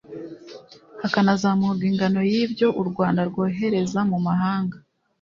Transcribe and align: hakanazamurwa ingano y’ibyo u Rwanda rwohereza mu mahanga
hakanazamurwa 1.01 1.83
ingano 1.91 2.19
y’ibyo 2.31 2.67
u 2.81 2.83
Rwanda 2.89 3.21
rwohereza 3.29 3.99
mu 4.11 4.17
mahanga 4.27 4.77